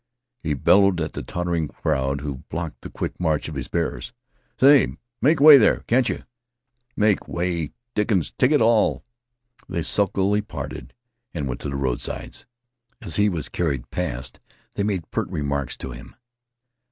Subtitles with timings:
[0.39, 4.13] He bellowed at the tottering crowd who blocked the quick march of his bearers.
[4.59, 6.23] "Say, make way there, can't yeh?
[6.95, 9.05] Make way, dickens take it all."
[9.69, 10.95] They sulkily parted
[11.35, 12.47] and went to the roadsides.
[12.99, 14.39] As he was carried past
[14.73, 16.15] they made pert remarks to him.